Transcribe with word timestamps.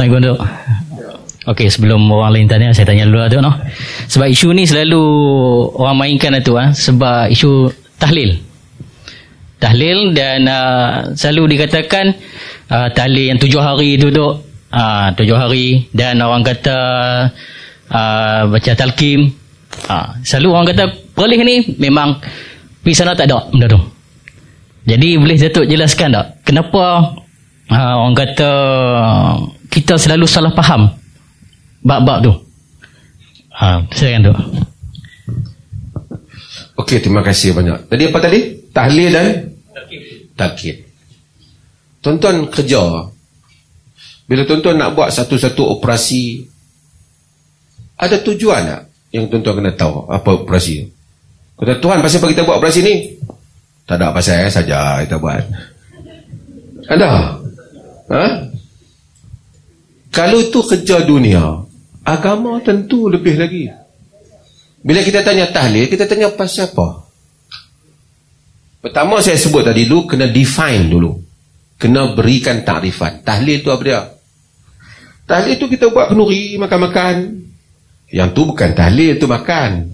Assalamualaikum 0.00 0.32
Dok. 0.32 0.40
Okey, 1.52 1.68
sebelum 1.68 2.00
orang 2.08 2.32
lain 2.32 2.48
tanya, 2.48 2.72
saya 2.72 2.88
tanya 2.88 3.04
dulu 3.04 3.20
lah 3.20 3.28
Dok. 3.28 3.42
No? 3.44 3.52
Sebab 4.08 4.32
isu 4.32 4.56
ni 4.56 4.64
selalu 4.64 5.04
orang 5.76 5.92
mainkan 6.00 6.32
itu 6.32 6.56
ah 6.56 6.72
sebab 6.72 7.28
isu 7.28 7.68
tahlil. 8.00 8.40
Tahlil 9.60 10.16
dan 10.16 10.48
uh, 10.48 11.12
selalu 11.12 11.52
dikatakan 11.52 12.16
uh, 12.72 12.88
tahlil 12.96 13.28
yang 13.28 13.36
tujuh 13.36 13.60
hari 13.60 14.00
itu 14.00 14.08
Dok. 14.08 14.40
Uh, 14.72 15.12
tujuh 15.20 15.36
hari 15.36 15.84
dan 15.92 16.16
orang 16.24 16.48
kata 16.48 16.78
uh, 17.92 18.48
baca 18.48 18.72
talqim. 18.72 19.36
Uh, 19.84 20.16
selalu 20.24 20.48
orang 20.48 20.66
kata 20.72 20.96
perlih 21.12 21.44
ni 21.44 21.76
memang 21.76 22.16
pergi 22.80 23.04
sana 23.04 23.12
tak 23.12 23.28
ada 23.28 23.52
benda 23.52 23.68
tu. 23.68 23.80
Jadi 24.88 25.20
boleh 25.20 25.36
Datuk 25.36 25.68
jelaskan 25.68 26.16
tak 26.16 26.40
kenapa 26.48 27.12
uh, 27.68 27.94
orang 28.00 28.16
kata 28.16 28.50
kita 29.70 29.94
selalu 29.94 30.26
salah 30.26 30.50
faham 30.52 30.90
bab-bab 31.80 32.26
tu. 32.26 32.32
Ha, 33.54 33.86
silakan 33.94 34.20
tu. 34.28 34.34
Okey, 36.80 36.98
terima 36.98 37.22
kasih 37.22 37.54
banyak. 37.54 37.86
Tadi 37.86 38.02
apa 38.08 38.18
tadi? 38.18 38.40
Tahlil 38.74 39.08
dan 39.12 39.26
takid. 40.34 40.82
Tuan-tuan 42.00 42.48
kerja. 42.48 43.06
Bila 44.24 44.42
tuan-tuan 44.46 44.78
nak 44.78 44.96
buat 44.96 45.10
satu-satu 45.12 45.78
operasi, 45.78 46.46
ada 48.00 48.16
tujuan 48.24 48.62
tak 48.64 48.82
yang 49.12 49.28
tuan-tuan 49.28 49.60
kena 49.60 49.74
tahu 49.74 50.06
apa 50.06 50.46
operasi 50.46 50.86
Kata 51.60 51.76
Tuhan, 51.76 52.00
pasal 52.00 52.24
apa 52.24 52.32
kita 52.32 52.48
buat 52.48 52.56
operasi 52.56 52.80
ni? 52.80 52.94
Tak 53.84 54.00
ada 54.00 54.16
pasal 54.16 54.48
saja 54.48 55.04
kita 55.04 55.20
buat. 55.20 55.44
Ada? 56.88 57.36
Ha? 58.08 58.24
Kalau 60.20 60.36
itu 60.36 60.60
kerja 60.60 61.00
dunia, 61.00 61.64
agama 62.04 62.60
tentu 62.60 63.08
lebih 63.08 63.40
lagi. 63.40 63.72
Bila 64.84 65.00
kita 65.00 65.24
tanya 65.24 65.48
tahlil, 65.48 65.88
kita 65.88 66.04
tanya 66.04 66.28
pasal 66.28 66.68
apa? 66.68 67.08
Pertama 68.84 69.24
saya 69.24 69.40
sebut 69.40 69.64
tadi 69.64 69.88
dulu, 69.88 70.04
kena 70.04 70.28
define 70.28 70.92
dulu. 70.92 71.16
Kena 71.80 72.12
berikan 72.12 72.60
takrifan. 72.60 73.24
Tahlil 73.24 73.64
itu 73.64 73.72
apa 73.72 73.80
dia? 73.80 74.00
Tahlil 75.24 75.56
itu 75.56 75.64
kita 75.72 75.88
buat 75.88 76.12
kenuri, 76.12 76.60
makan-makan. 76.60 77.40
Yang 78.12 78.28
tu 78.36 78.42
bukan 78.44 78.76
tahlil, 78.76 79.16
itu 79.16 79.24
makan. 79.24 79.88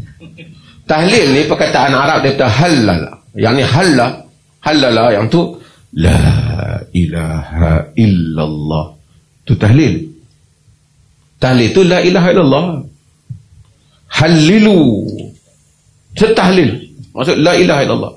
Tahlil 0.91 1.38
ni 1.38 1.47
perkataan 1.47 1.94
Arab 1.94 2.27
dia 2.27 2.34
kata 2.34 2.50
halal. 2.50 3.22
Yang 3.38 3.54
ni 3.62 3.62
halal, 3.62 4.12
halal 4.58 4.97
yang 5.14 5.30
tu 5.30 5.54
La 5.94 6.82
ilaha 6.91 7.94
illallah. 7.94 8.86
Itu 9.47 9.54
tahlil. 9.54 10.16
Tahlil 11.47 11.70
itu 11.70 11.80
la 11.86 12.02
ilaha 12.02 12.28
illallah. 12.34 12.66
Halilu. 14.19 15.06
Itu 16.11 16.27
tahlil. 16.34 16.75
Maksud 17.14 17.38
la 17.38 17.55
ilaha 17.55 17.80
illallah. 17.86 18.12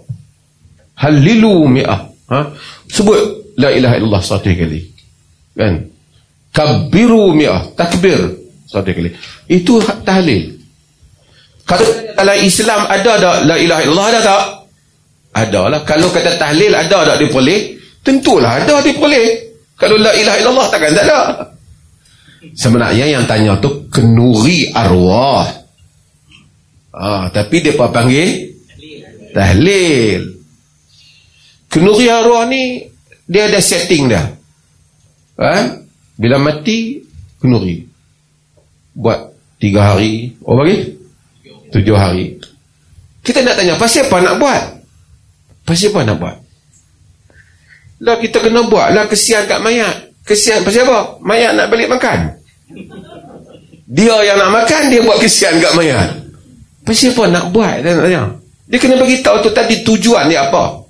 Halilu 0.97 1.69
mi'ah. 1.69 2.01
Ha? 2.33 2.39
Sebut 2.89 3.53
la 3.61 3.69
ilaha 3.69 4.01
illallah 4.01 4.23
satu 4.25 4.49
kali. 4.49 4.81
Kan? 5.53 5.85
Kabiru 6.49 7.37
mi'ah. 7.37 7.69
Takbir 7.77 8.17
satu 8.65 8.89
kali. 8.89 9.13
Itu 9.45 9.77
tahlil. 10.01 10.57
Kalau 11.69 11.85
dalam 12.17 12.37
Islam 12.41 12.81
ada 12.89 13.13
tak 13.13 13.37
la 13.45 13.55
ilaha 13.61 13.81
illallah 13.85 14.07
ada 14.09 14.19
tak? 14.25 14.43
Ada 15.37 15.61
lah. 15.69 15.81
Kalau 15.85 16.09
kata 16.09 16.33
tahlil 16.41 16.73
ada 16.73 16.97
tak 17.05 17.21
dia 17.21 17.29
boleh? 17.29 17.77
Tentulah 18.01 18.57
ada 18.57 18.81
dia 18.81 18.97
boleh. 18.97 19.53
Kalau 19.77 20.01
la 20.01 20.17
ilaha 20.17 20.37
illallah 20.41 20.65
takkan 20.73 20.97
tak 20.97 21.05
ada. 21.05 21.19
Sebenarnya 22.55 23.05
yang 23.19 23.27
tanya 23.27 23.59
tu 23.59 23.87
kenuri 23.91 24.71
arwah. 24.71 25.47
Ah, 26.95 27.27
tapi 27.31 27.59
dia 27.59 27.75
apa 27.75 27.91
panggil? 27.91 28.55
Tahlil. 29.35 30.21
Kenuri 31.69 32.07
arwah 32.07 32.47
ni 32.49 32.83
dia 33.29 33.45
ada 33.45 33.59
setting 33.61 34.09
dah. 34.09 34.25
Ha? 35.37 35.55
Bila 36.17 36.41
mati 36.41 36.99
kenuri. 37.37 37.85
Buat 38.95 39.19
tiga 39.61 39.93
hari. 39.93 40.33
Oh 40.43 40.57
bagi? 40.57 40.95
Tujuh 41.69 41.95
hari. 41.95 42.39
Kita 43.21 43.45
nak 43.45 43.59
tanya, 43.59 43.77
pasal 43.77 44.09
apa 44.09 44.17
nak 44.25 44.35
buat? 44.41 44.63
Pasal 45.67 45.93
apa 45.93 45.99
nak 46.01 46.17
buat? 46.17 46.37
Lah 47.99 48.15
kita 48.17 48.39
kena 48.39 48.63
buat 48.65 48.95
lah 48.95 49.05
kesian 49.11 49.45
kat 49.45 49.59
mayat. 49.59 50.08
Kesian 50.29 50.61
pasal 50.61 50.85
apa? 50.85 51.17
Mayat 51.25 51.57
nak 51.57 51.73
balik 51.73 51.89
makan. 51.89 52.37
Dia 53.89 54.13
yang 54.21 54.37
nak 54.37 54.53
makan, 54.53 54.93
dia 54.93 55.01
buat 55.01 55.17
kesian 55.17 55.57
kat 55.57 55.73
mayat. 55.73 56.21
Pasal 56.85 57.17
apa 57.17 57.23
nak 57.33 57.45
buat? 57.49 57.81
Dia, 57.81 57.97
nak 57.97 58.05
tanya. 58.05 58.23
dia 58.69 58.77
kena 58.77 59.01
bagi 59.01 59.25
tahu 59.25 59.41
tu 59.41 59.49
tadi 59.49 59.81
tujuan 59.81 60.29
dia 60.29 60.45
apa. 60.45 60.85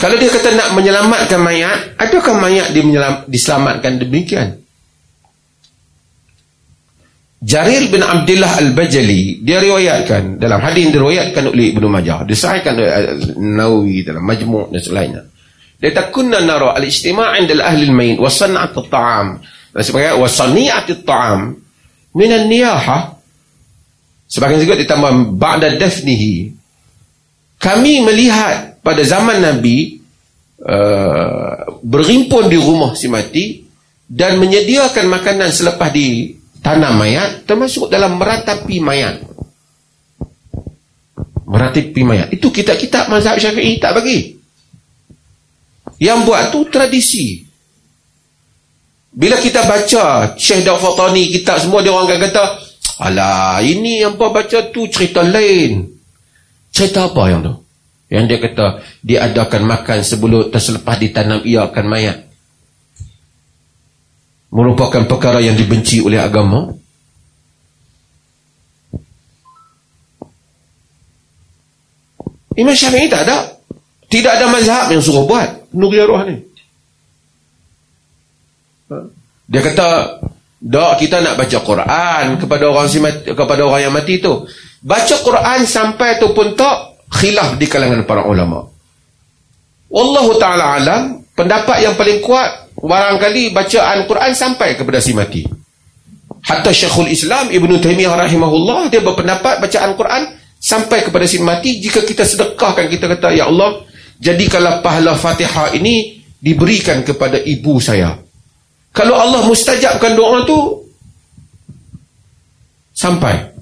Kalau 0.00 0.16
dia 0.16 0.32
kata 0.32 0.56
nak 0.56 0.72
menyelamatkan 0.72 1.44
mayat, 1.44 2.00
adakah 2.00 2.40
mayat 2.40 2.72
dia 2.72 2.80
menyelam, 2.80 3.28
diselamatkan 3.28 4.00
demikian? 4.00 4.64
Jarir 7.38 7.86
bin 7.92 8.02
Abdullah 8.02 8.58
Al-Bajali 8.58 9.46
dia 9.46 9.62
riwayatkan 9.62 10.42
dalam 10.42 10.58
hadis 10.58 10.90
diriwayatkan 10.90 11.46
oleh 11.46 11.70
Ibnu 11.70 11.86
Majah 11.86 12.26
disahihkan 12.26 12.74
oleh 12.74 13.14
Nawawi 13.38 14.02
dalam 14.02 14.26
Majmu' 14.26 14.74
dan 14.74 14.82
selainnya 14.82 15.22
dia 15.78 16.10
kunna 16.10 16.42
nara 16.42 16.74
al-ijtima' 16.74 17.38
'inda 17.38 17.62
ahli 17.62 17.86
al-mayyit 17.86 18.18
wa 18.18 18.26
san'at 18.26 18.74
at-ta'am 18.74 19.38
sebagai 19.78 20.18
wa 20.18 20.26
sani'at 20.26 20.90
at-ta'am 20.90 21.54
min 22.18 22.30
an-niyaha 22.34 23.14
sebagian 24.26 24.58
juga 24.58 24.74
ditambah 24.74 25.38
ba'da 25.38 25.78
dafnihi 25.78 26.50
kami 27.58 28.06
melihat 28.06 28.78
pada 28.82 29.02
zaman 29.02 29.42
Nabi 29.42 29.98
uh, 30.62 31.78
berhimpun 31.82 32.46
di 32.46 32.58
rumah 32.58 32.94
si 32.94 33.10
mati 33.10 33.66
dan 34.06 34.38
menyediakan 34.38 35.10
makanan 35.10 35.50
selepas 35.50 35.90
di 35.90 36.38
tanam 36.62 36.96
mayat 36.96 37.44
termasuk 37.44 37.90
dalam 37.90 38.16
meratapi 38.16 38.78
mayat. 38.78 39.26
Meratapi 41.48 42.00
mayat. 42.06 42.28
Itu 42.30 42.54
kitab-kitab 42.54 43.10
mazhab 43.10 43.42
syafi'i 43.42 43.82
tak 43.82 43.98
bagi 43.98 44.37
yang 45.98 46.22
buat 46.22 46.54
tu 46.54 46.66
tradisi. 46.70 47.42
Bila 49.18 49.34
kita 49.42 49.66
baca 49.66 50.34
Syekh 50.38 50.62
Daufatani 50.62 51.26
kitab 51.34 51.58
semua 51.58 51.82
dia 51.82 51.90
orang 51.90 52.06
akan 52.06 52.20
kata 52.30 52.44
alah 53.02 53.58
ini 53.66 54.06
yang 54.06 54.14
apa 54.14 54.30
baca 54.30 54.58
tu 54.70 54.86
cerita 54.86 55.26
lain. 55.26 55.90
Cerita 56.70 57.10
apa 57.10 57.22
yang 57.26 57.42
tu? 57.42 57.54
Yang 58.08 58.24
dia 58.30 58.38
kata 58.38 58.66
diadakan 59.02 59.62
makan 59.66 59.98
sebelum 60.06 60.54
terselepas 60.54 60.96
ditanam 61.02 61.42
ia 61.42 61.66
akan 61.66 61.84
mayat. 61.90 62.18
Merupakan 64.54 65.04
perkara 65.04 65.42
yang 65.42 65.58
dibenci 65.58 66.00
oleh 66.00 66.22
agama. 66.22 66.72
Imam 72.54 72.74
Syafi'i 72.74 73.10
tak 73.10 73.28
ada. 73.28 73.60
Tidak 74.08 74.32
ada 74.40 74.46
mazhab 74.48 74.88
yang 74.88 75.04
suruh 75.04 75.28
buat 75.28 75.57
nuri 75.74 76.00
roh 76.04 76.22
ni 76.24 76.36
dia 79.48 79.60
kata 79.64 80.20
dak 80.60 81.00
kita 81.00 81.24
nak 81.24 81.34
baca 81.40 81.58
Quran 81.64 82.24
kepada 82.36 82.64
orang 82.68 82.88
si 82.90 82.98
mati, 83.00 83.32
kepada 83.32 83.60
orang 83.64 83.80
yang 83.88 83.94
mati 83.94 84.20
tu. 84.20 84.44
Baca 84.84 85.14
Quran 85.24 85.60
sampai 85.64 86.20
tu 86.20 86.36
pun 86.36 86.52
tak 86.52 87.00
khilaf 87.08 87.56
di 87.56 87.64
kalangan 87.64 88.04
para 88.04 88.28
ulama. 88.28 88.68
Wallahu 89.88 90.36
ta'ala 90.36 90.76
alam 90.76 91.24
pendapat 91.32 91.80
yang 91.80 91.96
paling 91.96 92.20
kuat 92.20 92.76
barangkali 92.76 93.56
bacaan 93.56 94.04
Quran 94.04 94.32
sampai 94.36 94.76
kepada 94.76 95.00
si 95.00 95.16
mati. 95.16 95.42
Hatta 96.44 96.70
Syekhul 96.70 97.08
Islam 97.08 97.48
Ibn 97.48 97.70
Taymiyah 97.80 98.14
rahimahullah 98.14 98.92
dia 98.92 99.00
berpendapat 99.00 99.64
bacaan 99.64 99.96
Quran 99.96 100.22
sampai 100.60 101.08
kepada 101.08 101.24
si 101.24 101.40
mati 101.40 101.80
jika 101.80 102.04
kita 102.04 102.28
sedekahkan 102.28 102.92
kita 102.92 103.08
kata 103.16 103.32
ya 103.32 103.48
Allah 103.48 103.87
jadikanlah 104.18 104.82
pahala 104.82 105.14
Fatihah 105.14 105.74
ini 105.74 106.22
diberikan 106.38 107.02
kepada 107.02 107.38
ibu 107.42 107.78
saya. 107.82 108.14
Kalau 108.94 109.14
Allah 109.14 109.46
mustajabkan 109.46 110.18
doa 110.18 110.42
tu 110.46 110.58
sampai. 112.94 113.54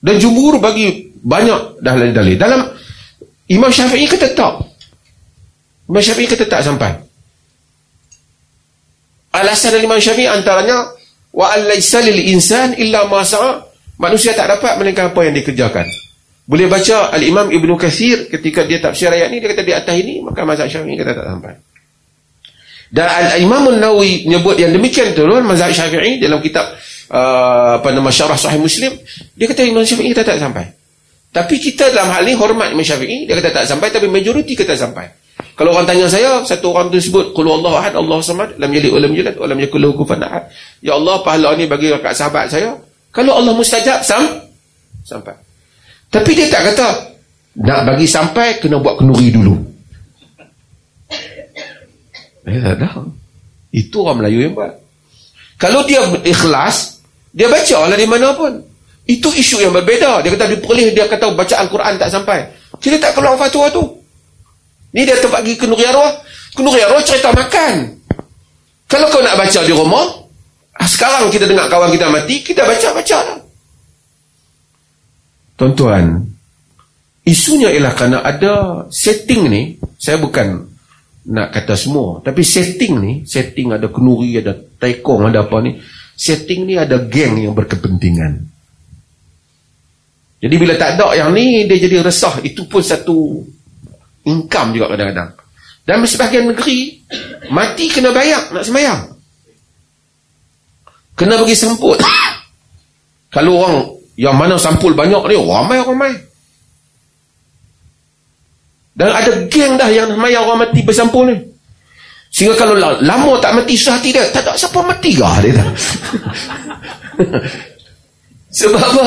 Dan 0.00 0.16
jumhur 0.16 0.60
bagi 0.60 1.12
banyak 1.20 1.80
dalil-dalil. 1.84 2.36
Dalam 2.40 2.60
Imam 3.52 3.68
Syafi'i 3.68 4.08
kata 4.08 4.32
tak. 4.32 4.64
Imam 5.88 6.00
Syafi'i 6.00 6.28
kata 6.28 6.44
tak 6.48 6.64
sampai. 6.64 6.92
Alasan 9.36 9.76
dari 9.76 9.84
Imam 9.84 10.00
Syafi'i 10.00 10.28
antaranya 10.28 10.88
wa 11.30 11.46
alaysa 11.52 12.00
lil 12.02 12.32
insan 12.32 12.76
illa 12.80 13.04
ma 13.08 13.24
sa'a. 13.24 13.68
Manusia 14.00 14.32
tak 14.32 14.48
dapat 14.48 14.80
melainkan 14.80 15.12
apa 15.12 15.20
yang 15.28 15.36
dikerjakan. 15.36 15.84
Boleh 16.50 16.66
baca 16.66 17.14
Al-Imam 17.14 17.46
Ibnu 17.46 17.78
Katsir 17.78 18.26
ketika 18.26 18.66
dia 18.66 18.82
tafsir 18.82 19.06
ayat 19.06 19.30
ni 19.30 19.38
dia 19.38 19.54
kata 19.54 19.62
di 19.62 19.70
atas 19.70 19.94
ini 19.94 20.18
maka 20.18 20.42
mazhab 20.42 20.66
Syafi'i 20.66 20.98
kata 20.98 21.14
tak 21.14 21.26
sampai. 21.30 21.54
Dan 22.90 23.06
Imam 23.38 23.70
Nawawi 23.70 24.26
menyebut 24.26 24.58
yang 24.58 24.74
demikian 24.74 25.14
tu 25.14 25.22
dalam 25.22 25.46
mazhab 25.46 25.70
Syafi'i 25.70 26.18
dalam 26.18 26.42
kitab 26.42 26.74
uh, 27.14 27.78
apa 27.78 27.94
nama 27.94 28.10
Syarah 28.10 28.34
Sahih 28.34 28.58
Muslim, 28.58 28.98
dia 29.38 29.46
kata 29.46 29.62
Imam 29.62 29.86
Syafi'i 29.86 30.10
kata 30.10 30.34
tak 30.34 30.42
sampai. 30.42 30.66
Tapi 31.30 31.54
kita 31.62 31.94
dalam 31.94 32.10
hal 32.10 32.26
ini 32.26 32.34
hormat 32.34 32.74
Imam 32.74 32.82
Syafi'i, 32.82 33.30
dia 33.30 33.38
kata 33.38 33.62
tak 33.62 33.64
sampai 33.70 33.94
tapi 33.94 34.10
majoriti 34.10 34.58
kata 34.58 34.74
sampai. 34.74 35.06
Kalau 35.54 35.70
orang 35.70 35.86
tanya 35.86 36.10
saya, 36.10 36.42
satu 36.42 36.74
orang 36.74 36.90
tu 36.90 36.98
sebut 36.98 37.30
qul 37.30 37.46
huwallahu 37.46 37.78
ahad, 37.78 37.94
Allahu 37.94 38.26
samad, 38.26 38.58
lam 38.58 38.74
yalid 38.74 38.90
wa 38.90 38.98
lam 38.98 39.12
yulad 39.14 39.38
wa 39.38 39.46
lam 39.46 39.58
yakul 39.62 39.78
lahu 39.78 40.02
kufuwan 40.02 40.26
ahad. 40.26 40.50
Ya 40.82 40.98
Allah, 40.98 41.22
pahala 41.22 41.54
ni 41.54 41.70
bagi 41.70 41.94
kat 41.94 42.10
sahabat 42.10 42.50
saya. 42.50 42.74
Kalau 43.14 43.38
Allah 43.38 43.54
mustajab 43.54 44.02
sam 44.02 44.26
sampai. 45.06 45.49
Tapi 46.10 46.30
dia 46.34 46.50
tak 46.50 46.74
kata 46.74 46.88
nak 47.62 47.80
bagi 47.86 48.06
sampai 48.06 48.58
kena 48.58 48.82
buat 48.82 48.98
kenuri 48.98 49.30
dulu. 49.30 49.54
Eh, 52.50 52.58
tak 52.58 52.76
tahu. 52.82 53.06
Itu 53.70 54.02
orang 54.02 54.22
Melayu 54.22 54.38
yang 54.50 54.54
buat. 54.58 54.74
Kalau 55.60 55.86
dia 55.86 56.02
ikhlas, 56.26 56.98
dia 57.30 57.46
baca 57.46 57.86
lah 57.86 57.94
di 57.94 58.08
mana 58.10 58.34
pun. 58.34 58.58
Itu 59.06 59.30
isu 59.30 59.62
yang 59.62 59.74
berbeza. 59.74 60.18
Dia 60.22 60.34
kata 60.34 60.50
diperlih, 60.50 60.94
dia 60.94 61.06
kata 61.06 61.30
baca 61.34 61.54
Al-Quran 61.62 61.94
tak 61.98 62.10
sampai. 62.10 62.38
Kita 62.82 62.98
tak 62.98 63.18
keluar 63.18 63.38
fatwa 63.38 63.70
tu. 63.70 63.82
Ni 64.94 65.06
dia 65.06 65.18
tempat 65.18 65.46
pergi 65.46 65.54
kenuri 65.58 65.86
arwah. 65.86 66.10
Kenuri 66.54 66.82
arwah 66.82 67.02
cerita 67.02 67.30
makan. 67.30 67.98
Kalau 68.90 69.06
kau 69.06 69.22
nak 69.22 69.38
baca 69.38 69.60
di 69.62 69.70
rumah, 69.70 70.06
ah, 70.74 70.88
sekarang 70.90 71.30
kita 71.30 71.46
dengar 71.46 71.70
kawan 71.70 71.94
kita 71.94 72.10
mati, 72.10 72.42
kita 72.42 72.66
baca-baca 72.66 73.18
lah. 73.22 73.39
Tuan-tuan, 75.60 76.24
isunya 77.20 77.68
ialah 77.68 77.92
kerana 77.92 78.24
ada 78.24 78.88
setting 78.88 79.44
ni, 79.52 79.76
saya 80.00 80.16
bukan 80.16 80.64
nak 81.28 81.52
kata 81.52 81.76
semua. 81.76 82.24
Tapi 82.24 82.40
setting 82.40 82.96
ni, 82.96 83.12
setting 83.28 83.76
ada 83.76 83.92
kenuri, 83.92 84.40
ada 84.40 84.56
taikong, 84.56 85.28
ada 85.28 85.44
apa 85.44 85.60
ni. 85.60 85.76
Setting 86.16 86.64
ni 86.64 86.80
ada 86.80 86.96
geng 87.04 87.44
yang 87.44 87.52
berkepentingan. 87.52 88.40
Jadi 90.40 90.54
bila 90.56 90.80
tak 90.80 90.96
ada 90.96 91.12
yang 91.12 91.36
ni, 91.36 91.68
dia 91.68 91.76
jadi 91.76 92.00
resah. 92.00 92.40
Itu 92.40 92.64
pun 92.64 92.80
satu 92.80 93.44
income 94.24 94.80
juga 94.80 94.96
kadang-kadang. 94.96 95.36
Dan 95.84 96.00
sebahagian 96.08 96.56
negeri, 96.56 97.04
mati 97.52 97.92
kena 97.92 98.16
bayar 98.16 98.48
nak 98.48 98.64
semayang. 98.64 99.12
Kena 101.20 101.36
bagi 101.36 101.52
sampul. 101.52 102.00
Kalau 103.36 103.60
orang 103.60 103.99
yang 104.20 104.36
mana 104.36 104.60
sampul 104.60 104.92
banyak 104.92 105.32
ni, 105.32 105.36
ramai-ramai. 105.40 106.12
Dan 108.92 109.08
ada 109.16 109.32
geng 109.48 109.80
dah 109.80 109.88
yang 109.88 110.12
maya 110.20 110.44
orang 110.44 110.68
mati 110.68 110.84
bersampul 110.84 111.24
ni. 111.24 111.40
Sehingga 112.28 112.52
kalau 112.60 112.76
lama 112.76 113.32
tak 113.40 113.56
mati 113.56 113.80
susah 113.80 113.96
hati 113.96 114.12
dia, 114.12 114.28
tak 114.28 114.44
tak 114.44 114.60
siapa 114.60 114.84
mati 114.84 115.16
kah 115.16 115.40
dia 115.40 115.56
tak. 115.56 115.68
Sebab 118.60 118.76
apa? 118.76 119.06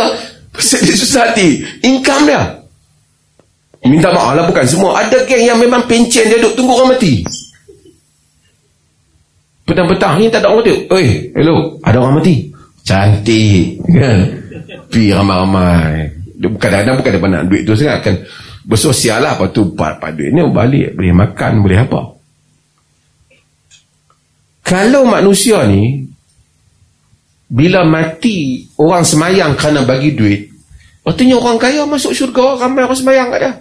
Dia 0.58 0.96
susah 0.98 1.30
hati. 1.30 1.62
Income 1.86 2.34
dia. 2.34 2.42
Minta 3.86 4.10
maaf 4.10 4.34
lah 4.34 4.50
bukan 4.50 4.66
semua. 4.66 4.98
Ada 4.98 5.30
geng 5.30 5.46
yang 5.46 5.62
memang 5.62 5.86
pencen 5.86 6.26
dia 6.26 6.42
duduk 6.42 6.58
tunggu 6.58 6.74
orang 6.74 6.98
mati. 6.98 7.22
Petang-petang 9.70 10.18
ni 10.18 10.34
tak 10.34 10.42
ada 10.42 10.50
orang 10.50 10.66
mati. 10.66 10.74
Oi, 10.90 11.06
hello, 11.38 11.78
ada 11.86 12.02
orang 12.02 12.18
mati. 12.18 12.50
Cantik. 12.82 13.78
Kan? 13.94 14.43
Pi 14.94 15.10
ramai-ramai. 15.10 16.22
Kadang-kadang 16.38 16.96
bukan 17.02 17.12
dia 17.18 17.28
nak 17.34 17.44
duit 17.50 17.62
tu 17.66 17.74
sangat. 17.74 18.00
Kan 18.06 18.16
bersosial 18.64 19.20
lah 19.20 19.36
apa 19.36 19.52
tu 19.52 19.76
part-part 19.76 20.16
duit 20.16 20.32
ni 20.32 20.40
balik 20.48 20.96
boleh 20.96 21.14
makan 21.14 21.52
boleh 21.60 21.80
apa 21.84 22.02
kalau 24.64 25.04
manusia 25.04 25.68
ni 25.68 26.08
bila 27.52 27.84
mati 27.84 28.66
orang 28.80 29.04
semayang 29.04 29.60
kerana 29.60 29.84
bagi 29.84 30.16
duit 30.16 30.48
artinya 31.04 31.36
orang 31.44 31.60
kaya 31.60 31.84
masuk 31.84 32.16
syurga 32.16 32.64
ramai 32.64 32.88
orang 32.88 33.00
semayang 33.00 33.28
kat 33.36 33.40
dia 33.44 33.54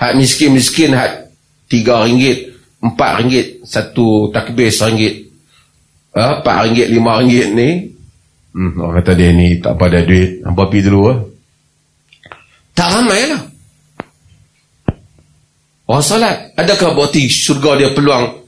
hak 0.00 0.12
miskin-miskin 0.16 0.96
hak 0.96 1.28
tiga 1.68 2.08
ringgit 2.08 2.56
empat 2.80 3.20
ringgit 3.20 3.46
satu 3.68 4.32
takbir 4.32 4.72
seringgit 4.72 5.28
ha, 6.16 6.40
empat 6.40 6.56
ringgit 6.64 6.88
lima 6.88 7.20
ringgit 7.20 7.52
ni 7.52 7.68
hmm, 8.58 8.82
orang 8.82 8.96
kata 8.98 9.12
dia 9.14 9.30
ni 9.30 9.62
tak 9.62 9.78
pada 9.78 10.02
duit 10.02 10.42
apa 10.42 10.66
pergi 10.66 10.82
dulu 10.90 11.02
lah 11.06 11.18
tak 12.78 12.94
ramai 12.94 13.26
lah. 13.26 13.42
Orang 15.90 16.04
salat. 16.06 16.54
Adakah 16.54 16.94
berarti 16.94 17.26
syurga 17.26 17.74
dia 17.74 17.90
peluang 17.90 18.38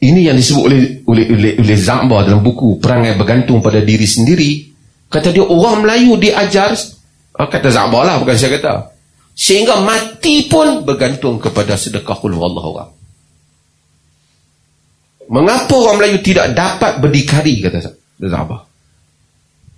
ini 0.00 0.24
yang 0.24 0.40
disebut 0.40 0.62
oleh 0.64 0.80
oleh 1.04 1.26
oleh, 1.28 1.52
oleh 1.60 1.76
Zamba 1.76 2.24
dalam 2.24 2.40
buku 2.40 2.80
Perangai 2.80 3.20
Bergantung 3.20 3.60
pada 3.60 3.84
Diri 3.84 4.08
Sendiri. 4.08 4.72
Kata 5.12 5.36
dia 5.36 5.44
orang 5.44 5.84
Melayu 5.84 6.16
diajar 6.16 6.72
ah, 7.36 7.44
kata 7.44 7.68
Zamba 7.68 8.08
lah 8.08 8.16
bukan 8.16 8.32
saya 8.40 8.56
kata. 8.56 8.88
Sehingga 9.36 9.84
mati 9.84 10.48
pun 10.48 10.80
bergantung 10.88 11.36
kepada 11.36 11.76
sedekah 11.76 12.16
qul 12.16 12.40
Allah 12.40 12.64
orang. 12.64 12.90
Mengapa 15.28 15.76
orang 15.76 16.00
Melayu 16.00 16.24
tidak 16.24 16.56
dapat 16.56 17.04
berdikari 17.04 17.60
kata 17.60 17.84
Zamba? 18.16 18.69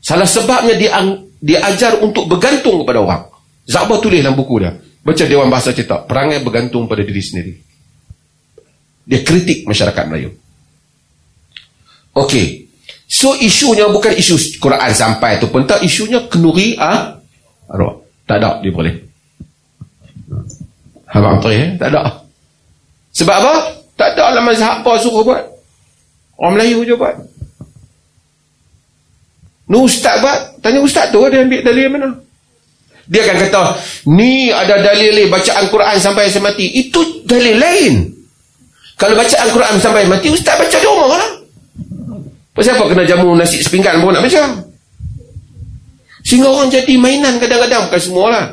Salah 0.02 0.26
sebabnya 0.26 0.74
dia 0.74 0.98
diajar 1.38 2.02
untuk 2.02 2.26
bergantung 2.26 2.82
kepada 2.82 2.98
orang. 2.98 3.22
Zabah 3.62 4.02
tulis 4.02 4.18
dalam 4.18 4.34
buku 4.34 4.58
dia. 4.58 4.74
Baca 5.02 5.24
Dewan 5.26 5.46
Bahasa 5.46 5.70
Cetak. 5.70 6.10
Perangai 6.10 6.42
bergantung 6.42 6.90
pada 6.90 7.06
diri 7.06 7.22
sendiri. 7.22 7.54
Dia 9.06 9.22
kritik 9.22 9.62
masyarakat 9.66 10.04
Melayu. 10.10 10.34
Okey. 12.18 12.66
So 13.06 13.38
isunya 13.38 13.86
bukan 13.86 14.18
isu 14.18 14.58
Quran 14.58 14.90
sampai 14.90 15.38
tu 15.38 15.46
pun 15.46 15.62
tak. 15.62 15.86
Isunya 15.86 16.26
kenuri 16.26 16.74
ah, 16.78 17.22
arwah. 17.70 18.02
Tak 18.26 18.42
ada 18.42 18.58
dia 18.62 18.74
boleh. 18.74 18.94
Abang 21.12 21.38
Tri 21.44 21.56
eh? 21.60 21.70
Tak 21.76 21.88
ada. 21.92 22.24
Sebab 23.12 23.36
apa? 23.36 23.54
Tak 23.94 24.16
ada 24.16 24.40
lah 24.40 24.42
mazhab 24.42 24.80
apa 24.80 24.98
suruh 24.98 25.22
buat. 25.22 25.44
Orang 26.40 26.56
Melayu 26.56 26.88
je 26.88 26.96
buat. 26.96 27.14
Nu 29.72 29.88
ustaz 29.88 30.20
buat. 30.20 30.60
Tanya 30.60 30.84
ustaz 30.84 31.08
tu 31.08 31.24
dia 31.32 31.40
ambil 31.40 31.64
dalil 31.64 31.88
mana? 31.88 32.08
Dia 33.08 33.24
akan 33.26 33.36
kata, 33.48 33.62
ni 34.14 34.52
ada 34.52 34.78
dalil 34.78 35.10
ni 35.16 35.24
bacaan 35.26 35.66
Quran 35.72 35.96
sampai 35.98 36.28
saya 36.28 36.44
mati. 36.44 36.68
Itu 36.76 37.24
dalil 37.24 37.56
lain. 37.56 37.94
Kalau 39.00 39.16
bacaan 39.16 39.48
Quran 39.50 39.74
sampai 39.80 40.06
mati, 40.06 40.28
ustaz 40.30 40.60
baca 40.60 40.76
di 40.76 40.86
rumah 40.86 41.08
lah. 41.16 41.32
Pasal 42.52 42.76
apa 42.76 42.84
kena 42.92 43.08
jamu 43.08 43.32
nasi 43.32 43.64
sepinggan 43.64 44.04
pun 44.04 44.12
nak 44.12 44.22
baca? 44.22 44.44
Sehingga 46.22 46.52
orang 46.52 46.68
jadi 46.68 46.94
mainan 47.00 47.40
kadang-kadang. 47.40 47.88
Bukan 47.88 48.00
semua 48.00 48.26
lah. 48.28 48.44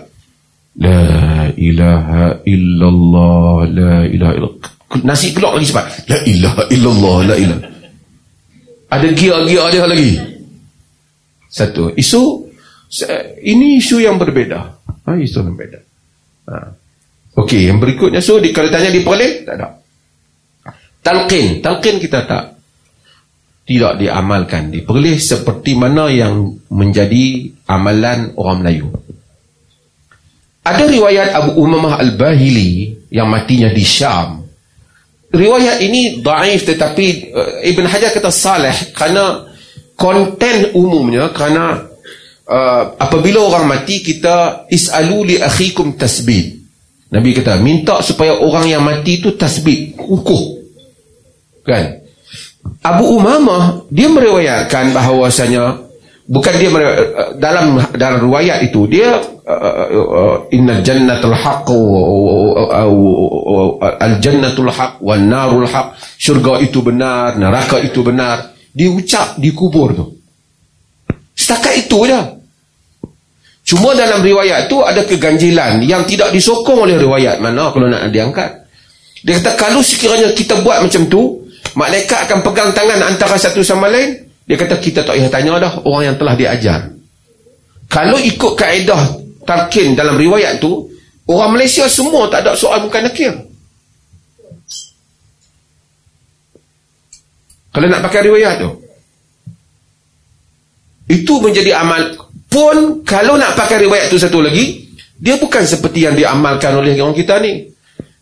La 0.80 1.52
ilaha 1.60 2.40
illallah, 2.48 3.68
la 3.68 3.96
ilaha 4.08 4.34
illallah. 4.40 4.72
Nasi 5.04 5.36
keluar 5.36 5.60
lagi 5.60 5.68
cepat. 5.68 5.86
La 6.08 6.20
ilaha 6.24 6.64
illallah, 6.72 7.18
la 7.28 7.36
ilaha. 7.36 7.62
Ada 8.90 9.08
gear-gear 9.14 9.68
dia 9.70 9.86
lagi. 9.86 10.29
Satu. 11.50 11.92
Isu 11.98 12.22
ini 13.42 13.82
isu 13.82 14.02
yang 14.02 14.22
berbeza. 14.22 14.78
Ha, 15.06 15.18
isu 15.18 15.42
yang 15.42 15.50
berbeza. 15.58 15.80
Ha. 16.50 16.56
Okey, 17.40 17.70
yang 17.70 17.80
berikutnya. 17.82 18.22
So, 18.22 18.42
di, 18.42 18.52
kalau 18.52 18.68
tanya 18.74 18.92
diperoleh, 18.92 19.48
tak 19.48 19.56
ada. 19.58 19.68
Talqin. 21.00 21.64
Talqin 21.64 21.98
kita 21.98 22.26
tak. 22.28 22.46
Tidak 23.64 24.02
diamalkan. 24.02 24.74
Diperoleh 24.74 25.16
seperti 25.22 25.78
mana 25.78 26.10
yang 26.10 26.50
menjadi 26.74 27.54
amalan 27.70 28.34
orang 28.36 28.58
Melayu. 28.66 28.90
Ada 30.66 30.86
riwayat 30.86 31.30
Abu 31.34 31.52
Umamah 31.64 31.98
Al-Bahili 31.98 32.94
yang 33.10 33.30
matinya 33.30 33.72
di 33.72 33.82
Syam. 33.82 34.44
Riwayat 35.30 35.82
ini 35.86 36.26
daif 36.26 36.66
tetapi 36.66 37.06
uh, 37.30 37.62
Ibn 37.62 37.86
Hajar 37.86 38.10
kata 38.18 38.34
salih 38.34 38.74
kerana 38.98 39.49
konten 40.00 40.72
umumnya 40.80 41.36
kerana 41.36 41.92
uh, 42.48 42.84
apabila 42.96 43.44
orang 43.44 43.68
mati 43.68 44.00
kita 44.00 44.66
isalu 44.72 45.28
li 45.28 45.36
akhikum 45.38 46.00
tasbih. 46.00 46.58
Nabi 47.10 47.34
kata 47.34 47.58
minta 47.60 48.00
supaya 48.06 48.38
orang 48.38 48.70
yang 48.70 48.86
mati 48.86 49.20
itu 49.20 49.36
tasbih 49.36 50.00
ukuh 50.00 50.64
kan? 51.68 52.00
Abu 52.86 53.18
Umamah 53.18 53.90
dia 53.92 54.08
meriwayatkan 54.08 54.94
bahawasanya 54.96 55.84
bukan 56.30 56.54
dia 56.56 56.70
uh, 56.72 57.36
dalam 57.36 57.82
dalam 57.98 58.24
riwayat 58.24 58.72
itu 58.72 58.88
dia 58.88 59.20
uh, 59.44 59.90
uh, 59.90 60.36
inna 60.54 60.80
jannatul 60.80 61.36
haqq 61.36 61.70
al 64.00 64.14
jannatul 64.24 64.72
haqq 64.72 65.02
wan 65.04 65.28
narul 65.28 65.68
haqq. 65.68 65.98
Syurga 66.16 66.62
itu 66.64 66.80
benar 66.86 67.36
neraka 67.36 67.82
itu 67.82 68.06
benar 68.06 68.59
diucap 68.80 69.36
di 69.36 69.52
kubur 69.52 69.92
tu 69.92 70.06
setakat 71.36 71.84
itu 71.84 72.08
je 72.08 72.40
Cuma 73.70 73.94
dalam 73.94 74.26
riwayat 74.26 74.66
tu 74.66 74.82
ada 74.82 75.06
keganjilan 75.06 75.86
yang 75.86 76.02
tidak 76.10 76.34
disokong 76.34 76.90
oleh 76.90 76.98
riwayat 76.98 77.38
mana 77.38 77.70
kalau 77.70 77.86
nak 77.86 78.10
diangkat. 78.10 78.66
Dia 79.22 79.38
kata 79.38 79.54
kalau 79.62 79.86
sekiranya 79.86 80.34
kita 80.34 80.58
buat 80.66 80.82
macam 80.82 81.06
tu, 81.06 81.46
malaikat 81.78 82.26
akan 82.26 82.42
pegang 82.42 82.74
tangan 82.74 82.98
antara 83.06 83.38
satu 83.38 83.62
sama 83.62 83.86
lain. 83.94 84.26
Dia 84.50 84.58
kata 84.58 84.82
kita 84.82 85.06
tak 85.06 85.14
payah 85.14 85.30
tanya 85.30 85.62
dah 85.62 85.74
orang 85.86 86.10
yang 86.10 86.18
telah 86.18 86.34
diajar. 86.34 86.90
Kalau 87.86 88.18
ikut 88.18 88.58
kaedah 88.58 89.02
talqin 89.46 89.94
dalam 89.94 90.18
riwayat 90.18 90.58
tu, 90.58 90.90
orang 91.30 91.54
Malaysia 91.54 91.86
semua 91.86 92.26
tak 92.26 92.50
ada 92.50 92.58
soal 92.58 92.82
bukan 92.82 93.06
nakir. 93.06 93.38
Kalau 97.70 97.86
nak 97.86 98.02
pakai 98.02 98.22
riwayat 98.26 98.56
tu. 98.62 98.70
Itu 101.10 101.42
menjadi 101.42 101.78
amal. 101.78 102.18
Pun 102.50 103.06
kalau 103.06 103.38
nak 103.38 103.54
pakai 103.54 103.86
riwayat 103.86 104.10
tu 104.10 104.18
satu 104.18 104.42
lagi, 104.42 104.90
dia 105.18 105.38
bukan 105.38 105.62
seperti 105.66 106.06
yang 106.10 106.18
diamalkan 106.18 106.74
oleh 106.78 106.98
orang 106.98 107.14
kita 107.14 107.38
ni. 107.42 107.70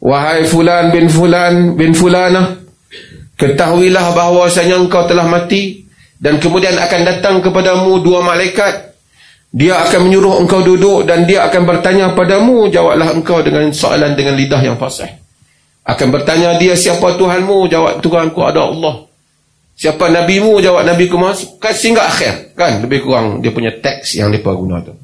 Wahai 0.03 0.43
fulan 0.45 0.93
bin 0.93 1.07
fulan 1.09 1.73
bin 1.75 1.91
fulana, 1.91 2.59
ketahuilah 3.35 4.13
bahawasanya 4.13 4.77
engkau 4.77 5.03
telah 5.09 5.25
mati 5.25 5.83
dan 6.21 6.37
kemudian 6.37 6.75
akan 6.75 7.01
datang 7.05 7.35
kepadamu 7.39 8.01
dua 8.03 8.21
malaikat. 8.23 8.93
Dia 9.47 9.79
akan 9.87 10.11
menyuruh 10.11 10.43
engkau 10.43 10.59
duduk 10.59 11.07
dan 11.07 11.23
dia 11.23 11.47
akan 11.47 11.63
bertanya 11.63 12.11
padamu, 12.11 12.67
jawablah 12.67 13.15
engkau 13.15 13.39
dengan 13.41 13.71
soalan 13.71 14.11
dengan 14.13 14.35
lidah 14.35 14.59
yang 14.59 14.75
fasih. 14.75 15.07
Akan 15.87 16.11
bertanya 16.11 16.59
dia 16.59 16.75
siapa 16.75 17.15
Tuhanmu, 17.15 17.71
jawab 17.71 18.03
Tuhanku 18.03 18.43
ada 18.43 18.67
Allah. 18.67 19.06
Siapa 19.77 20.10
nabimu 20.10 20.57
jawab 20.57 20.89
nabi 20.89 21.05
ku 21.05 21.22
kan 21.62 21.74
sehingga 21.77 22.10
akhir 22.10 22.57
kan 22.57 22.81
lebih 22.81 23.05
kurang 23.05 23.46
dia 23.46 23.53
punya 23.53 23.69
teks 23.77 24.17
yang 24.17 24.34
depa 24.34 24.57
guna 24.57 24.81
tu. 24.81 24.98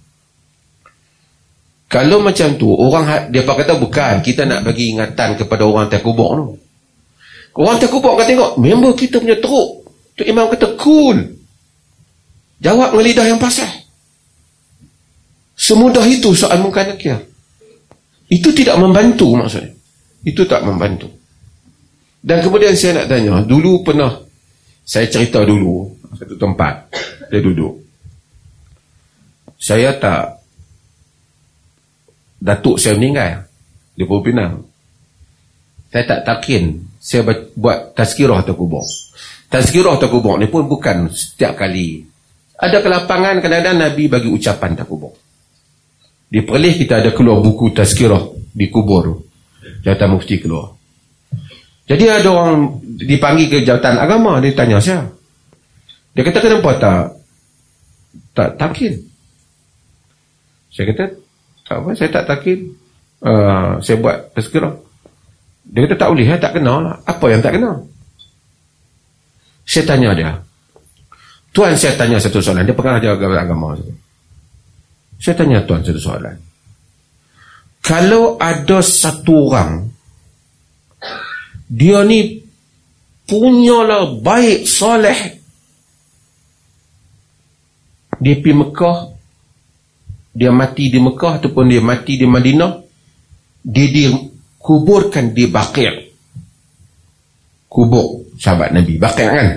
Kalau 1.86 2.18
macam 2.26 2.58
tu 2.58 2.74
orang 2.74 3.06
ha- 3.06 3.26
dia 3.30 3.46
pak 3.46 3.54
kata 3.54 3.78
bukan 3.78 4.26
kita 4.26 4.50
nak 4.50 4.66
bagi 4.66 4.98
ingatan 4.98 5.38
kepada 5.38 5.62
orang 5.62 5.94
terkubur 5.94 6.30
tu. 6.34 6.58
Orang 7.54 7.78
terkubur 7.78 8.18
kata 8.18 8.34
tengok 8.34 8.58
member 8.58 8.98
kita 8.98 9.22
punya 9.22 9.38
teruk. 9.38 9.86
Tu 10.18 10.26
imam 10.26 10.50
kata 10.50 10.74
cool. 10.82 11.22
Jawab 12.58 12.98
dengan 12.98 13.06
lidah 13.06 13.26
yang 13.30 13.38
pasal. 13.38 13.70
Semudah 15.54 16.02
itu 16.10 16.34
soal 16.34 16.66
muka 16.66 16.82
nakir. 16.82 17.22
Itu 18.26 18.50
tidak 18.58 18.82
membantu 18.82 19.38
maksudnya. 19.38 19.70
Itu 20.26 20.50
tak 20.50 20.66
membantu. 20.66 21.14
Dan 22.26 22.42
kemudian 22.42 22.74
saya 22.74 23.04
nak 23.04 23.14
tanya, 23.14 23.46
dulu 23.46 23.86
pernah 23.86 24.18
saya 24.84 25.08
cerita 25.08 25.44
dulu 25.48 25.88
satu 26.20 26.36
tempat 26.36 26.92
dia 27.32 27.40
duduk. 27.40 27.80
Saya 29.58 29.96
tak 29.96 30.44
datuk 32.44 32.76
saya 32.76 33.00
meninggal 33.00 33.48
di 33.96 34.04
Pulau 34.04 34.22
Pinang. 34.22 34.54
Saya 35.88 36.04
tak 36.04 36.22
takin 36.28 36.84
saya 37.00 37.24
buat 37.56 37.96
tazkirah 37.96 38.44
terkubur. 38.44 38.84
Tazkirah 39.48 39.96
terkubur 40.02 40.36
ni 40.36 40.52
pun 40.52 40.68
bukan 40.68 41.08
setiap 41.16 41.56
kali. 41.56 42.04
Ada 42.60 42.84
kelapangan 42.84 43.40
kadang-kadang 43.40 43.78
Nabi 43.80 44.12
bagi 44.12 44.30
ucapan 44.30 44.76
terkubur. 44.76 45.16
Di 46.28 46.42
Perlis 46.42 46.82
kita 46.82 47.00
ada 47.00 47.14
keluar 47.14 47.40
buku 47.40 47.72
tazkirah 47.72 48.34
di 48.52 48.68
kubur. 48.68 49.22
Jawatan 49.86 50.10
mufti 50.18 50.42
keluar. 50.42 50.73
Jadi 51.84 52.06
ada 52.08 52.30
orang 52.32 52.80
dipanggil 52.96 53.52
ke 53.52 53.58
jawatan 53.68 54.00
agama, 54.00 54.40
dia 54.40 54.56
tanya 54.56 54.80
saya. 54.80 55.04
Dia 56.16 56.24
kata 56.24 56.40
kenapa 56.40 56.70
tak 56.80 57.02
tak 58.34 58.50
takin? 58.56 58.94
Saya 60.72 60.86
kata 60.94 61.04
tak 61.68 61.78
apa, 61.84 61.90
saya 61.96 62.10
tak 62.10 62.26
takin. 62.30 62.60
Uh, 63.24 63.80
saya 63.80 63.96
buat 64.04 64.36
tazkirah. 64.36 64.76
Dia 65.64 65.88
kata 65.88 65.96
tak 65.96 66.10
boleh, 66.12 66.26
saya 66.28 66.40
tak 66.40 66.54
kenal. 66.60 66.80
Apa 67.08 67.26
yang 67.32 67.40
tak 67.40 67.56
kenal? 67.56 67.88
Saya 69.64 69.84
tanya 69.88 70.12
dia. 70.12 70.32
Tuan 71.54 71.78
saya 71.78 71.94
tanya 71.96 72.18
satu 72.18 72.42
soalan. 72.42 72.66
Dia 72.66 72.76
pernah 72.76 73.00
jaga 73.00 73.30
agama. 73.30 73.78
Saya 75.22 75.38
tanya 75.38 75.62
Tuan 75.64 75.86
satu 75.86 76.02
soalan. 76.02 76.36
Kalau 77.84 78.40
ada 78.42 78.82
satu 78.82 79.52
orang 79.52 79.93
dia 81.74 82.06
ni 82.06 82.46
punyalah 83.26 84.22
baik 84.22 84.70
soleh. 84.70 85.42
Dia 88.22 88.38
pergi 88.38 88.54
Mekah 88.54 88.98
dia 90.34 90.50
mati 90.50 90.90
di 90.90 90.98
Mekah 91.02 91.42
ataupun 91.42 91.66
dia 91.70 91.82
mati 91.82 92.18
di 92.18 92.26
Madinah 92.30 92.82
dia 93.66 93.88
dikuburkan 93.90 95.34
di 95.34 95.50
Baqir. 95.50 95.94
Kubur 97.70 98.38
sahabat 98.38 98.70
Nabi 98.74 99.02
Baqir 99.02 99.30
kan? 99.30 99.50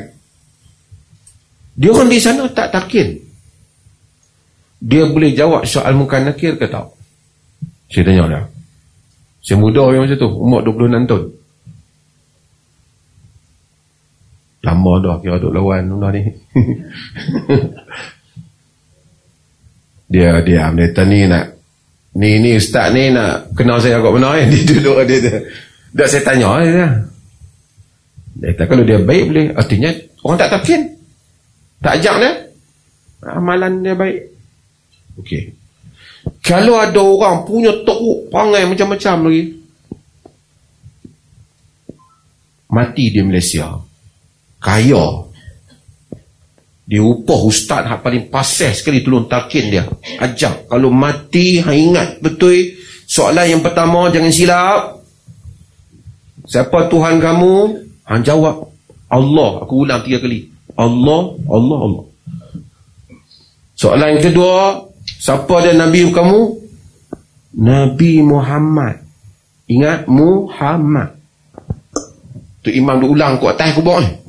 Dia 1.76 1.92
orang 1.92 2.08
di 2.08 2.16
sana 2.16 2.48
tak 2.48 2.72
takin. 2.72 3.12
Dia 4.80 5.04
boleh 5.08 5.36
jawab 5.36 5.68
soal 5.68 5.92
muka 5.96 6.20
nakir 6.20 6.56
ke 6.56 6.68
tak? 6.68 6.92
Saya 7.92 8.08
tanya 8.08 8.24
dia. 8.28 8.42
Saya 9.44 9.56
muda 9.60 9.84
yang 9.92 10.08
macam 10.08 10.16
tu 10.16 10.28
umur 10.32 10.60
26 10.64 11.08
tahun 11.08 11.24
Lama 14.66 14.98
dah 14.98 15.22
kira 15.22 15.38
duk 15.38 15.54
lawan 15.54 15.86
Nuna 15.86 16.10
ni. 16.10 16.26
dia 20.10 20.42
dia 20.42 20.70
dia 20.74 21.02
ni 21.06 21.26
nak 21.26 21.54
ni 22.18 22.38
ni 22.42 22.58
ustaz 22.58 22.90
ni 22.90 23.14
nak 23.14 23.54
kenal 23.54 23.78
saya 23.78 24.02
agak 24.02 24.10
benar 24.18 24.42
eh. 24.42 24.46
Dia 24.50 24.66
duduk 24.66 25.06
dia, 25.06 25.22
dia. 25.22 25.38
Dah 25.94 26.06
saya 26.10 26.26
tanya 26.26 26.50
eh, 26.66 26.70
dia. 26.74 26.88
Dia 28.42 28.58
kata 28.58 28.64
kalau 28.66 28.82
dia 28.82 28.98
baik 28.98 29.24
boleh. 29.30 29.46
Artinya 29.54 29.94
orang 30.26 30.38
tak 30.42 30.50
takin. 30.58 30.82
Tak 31.78 32.02
ajak 32.02 32.16
dia. 32.18 32.32
Amalan 33.22 33.86
dia 33.86 33.94
baik. 33.94 34.18
Okey. 35.22 35.54
Kalau 36.42 36.82
ada 36.82 36.98
orang 36.98 37.46
punya 37.46 37.70
teruk 37.86 38.34
perangai 38.34 38.66
macam-macam 38.66 39.30
lagi. 39.30 39.44
Mati 42.66 43.14
di 43.14 43.22
Malaysia 43.22 43.85
kaya. 44.66 45.30
Dia 46.86 47.02
upah 47.02 47.40
ustaz 47.46 47.86
yang 47.86 48.02
paling 48.02 48.26
pasih 48.30 48.74
sekali 48.74 49.02
tolong 49.02 49.30
talkin 49.30 49.70
dia. 49.70 49.86
Ajak. 50.18 50.66
Kalau 50.66 50.90
mati 50.90 51.62
ha 51.62 51.70
ingat 51.70 52.18
betul. 52.18 52.74
Soalan 53.06 53.46
yang 53.46 53.62
pertama 53.62 54.10
jangan 54.10 54.34
silap. 54.34 54.82
Siapa 56.46 56.90
Tuhan 56.90 57.22
kamu? 57.22 57.54
Ha 58.06 58.22
jawab. 58.22 58.70
Allah. 59.10 59.50
Aku 59.62 59.86
ulang 59.86 60.02
tiga 60.02 60.22
kali. 60.22 60.50
Allah 60.74 61.34
Allah 61.50 61.78
Allah. 61.90 62.04
Soalan 63.74 64.18
yang 64.18 64.24
kedua 64.30 64.86
siapa 65.06 65.62
dia 65.62 65.74
Nabi 65.74 66.10
kamu? 66.10 66.38
Nabi 67.66 68.22
Muhammad. 68.22 69.02
Ingat 69.66 70.06
Muhammad. 70.06 71.18
Tu 72.62 72.78
imam 72.78 72.98
dia 73.02 73.10
ulang 73.10 73.42
kuat 73.42 73.58
atas 73.58 73.74
kubur 73.74 73.98
ni 73.98 74.25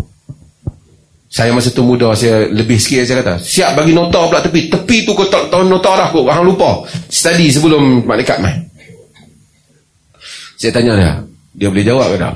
saya 1.37 1.53
masa 1.53 1.69
tu 1.69 1.85
muda 1.85 2.17
saya 2.17 2.49
lebih 2.49 2.81
sikit 2.81 3.05
saya 3.05 3.21
kata 3.21 3.37
siap 3.37 3.77
bagi 3.77 3.93
nota 3.93 4.25
pula 4.25 4.41
tepi. 4.41 4.73
Tepi 4.73 5.05
tu 5.05 5.13
kau 5.13 5.29
tahu 5.29 5.69
nota 5.69 5.93
dah 5.93 6.09
kau 6.09 6.25
hang 6.25 6.49
lupa. 6.49 6.81
Study 6.89 7.53
sebelum 7.53 8.09
malaikat 8.09 8.41
mai. 8.41 8.57
Saya 10.57 10.73
tanya 10.73 10.97
dia 10.97 11.13
dia 11.53 11.67
boleh 11.69 11.85
jawab 11.85 12.09
ke 12.09 12.17
tak? 12.17 12.35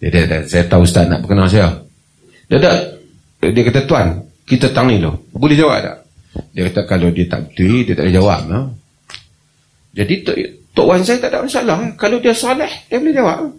Dia, 0.00 0.08
dia, 0.08 0.22
dia, 0.24 0.38
saya 0.48 0.64
tahu 0.72 0.88
ustaz 0.88 1.04
nak 1.04 1.20
berkenal 1.20 1.52
saya. 1.52 1.84
Dia 2.48 2.56
tak 2.56 2.80
dia 3.44 3.60
kata 3.60 3.84
tuan 3.84 4.24
kita 4.48 4.72
tangi 4.72 4.96
lo 4.96 5.28
boleh 5.36 5.52
jawab 5.52 5.84
tak? 5.84 5.96
Dia 6.56 6.72
kata 6.72 6.80
kalau 6.88 7.12
dia 7.12 7.28
tak 7.28 7.52
betul 7.52 7.84
dia 7.84 7.92
tak 7.92 8.08
boleh 8.08 8.16
jawab 8.16 8.40
no? 8.48 8.60
jadi 9.92 10.14
tok, 10.24 10.36
tok 10.72 10.86
wan 10.88 11.04
saya 11.04 11.20
tak 11.20 11.28
ada 11.36 11.44
masalah. 11.44 11.76
Kalau 12.00 12.16
dia 12.24 12.32
soleh 12.32 12.72
dia 12.88 12.96
boleh 12.96 13.12
jawab 13.12 13.52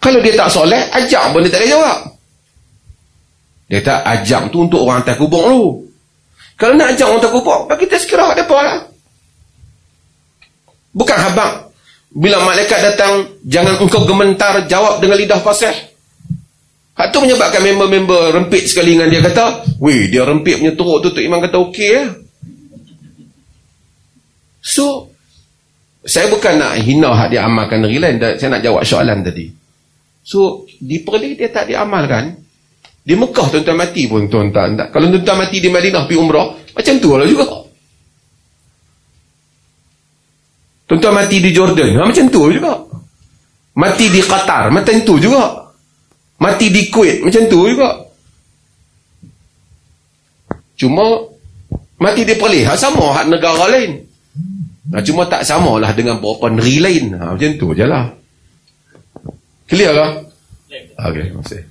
kalau 0.00 0.18
dia 0.22 0.34
tak 0.36 0.48
soleh, 0.52 0.82
ajak 0.92 1.32
pun 1.32 1.40
dia 1.42 1.50
tak 1.50 1.60
boleh 1.64 1.72
jawab. 1.72 1.98
Dia 3.66 3.80
tak 3.82 4.00
ajak 4.06 4.42
tu 4.54 4.58
untuk 4.62 4.80
orang 4.86 5.02
atas 5.02 5.16
kubur 5.18 5.42
tu. 5.50 5.62
Kalau 6.54 6.74
nak 6.78 6.94
ajak 6.94 7.06
orang 7.10 7.20
atas 7.20 7.32
kubur, 7.34 7.58
bagi 7.66 7.86
tazkirah 7.90 8.28
ada 8.32 8.42
apa 8.46 8.58
lah. 8.62 8.78
Bukan 10.94 11.18
habang. 11.18 11.54
Bila 12.16 12.40
malaikat 12.40 12.80
datang, 12.80 13.28
jangan 13.44 13.76
engkau 13.82 14.08
gementar 14.08 14.64
jawab 14.64 15.02
dengan 15.04 15.20
lidah 15.20 15.42
fasih. 15.42 15.74
Hak 16.96 17.12
tu 17.12 17.20
menyebabkan 17.20 17.60
member-member 17.60 18.32
rempit 18.32 18.72
sekali 18.72 18.96
dengan 18.96 19.12
dia 19.12 19.20
kata, 19.20 19.76
weh 19.84 20.08
dia 20.08 20.24
rempit 20.24 20.56
punya 20.56 20.72
teruk 20.72 21.04
tu, 21.04 21.12
tu 21.12 21.20
Imam 21.20 21.44
kata 21.44 21.60
okey 21.68 21.90
ya. 21.92 22.04
So, 24.64 25.12
saya 26.08 26.32
bukan 26.32 26.56
nak 26.56 26.80
hina 26.80 27.12
hak 27.12 27.36
dia 27.36 27.44
amalkan 27.44 27.84
negeri 27.84 28.00
lain, 28.00 28.16
saya 28.16 28.48
nak 28.48 28.64
jawab 28.64 28.80
soalan 28.80 29.20
tadi. 29.20 29.65
So, 30.26 30.66
di 30.82 31.06
Perlis 31.06 31.38
dia 31.38 31.54
tak 31.54 31.70
diamalkan. 31.70 32.34
Di 33.06 33.14
Mekah 33.14 33.46
tuan-tuan 33.46 33.78
mati 33.78 34.10
pun 34.10 34.26
tuan-tuan. 34.26 34.74
Kalau 34.90 35.06
tuan-tuan 35.14 35.38
mati 35.38 35.62
di 35.62 35.70
Madinah 35.70 36.10
pergi 36.10 36.18
umrah, 36.18 36.50
macam 36.74 36.94
tu 36.98 37.14
lah 37.14 37.22
juga. 37.30 37.46
Tuan-tuan 40.90 41.14
mati 41.14 41.38
di 41.38 41.54
Jordan. 41.54 42.02
Ha, 42.02 42.10
macam 42.10 42.26
tu 42.26 42.50
juga. 42.50 42.74
Mati 43.78 44.10
di 44.10 44.18
Qatar. 44.18 44.74
Macam 44.74 44.98
tu 45.06 45.14
juga. 45.22 45.70
Mati 46.42 46.74
di 46.74 46.90
Kuwait. 46.90 47.22
Macam 47.22 47.42
tu 47.46 47.58
juga. 47.70 47.90
Cuma 50.74 51.06
mati 52.02 52.26
di 52.26 52.34
Perlis. 52.34 52.66
Ha, 52.66 52.74
sama 52.74 53.14
hak 53.14 53.30
negara 53.30 53.70
lain. 53.70 54.02
Ha, 54.90 55.02
cuma 55.06 55.30
tak 55.30 55.46
sama 55.46 55.78
lah 55.78 55.94
dengan 55.94 56.18
beberapa 56.18 56.50
negeri 56.50 56.76
lain. 56.82 57.04
Ha, 57.14 57.38
macam 57.38 57.50
tu 57.54 57.70
je 57.70 57.86
lah. 57.86 58.25
Clear 59.66 59.92
lah? 59.94 60.10
Okey, 61.10 61.22
terima 61.30 61.42
kasih. 61.42 61.62